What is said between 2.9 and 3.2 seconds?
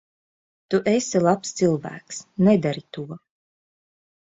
to.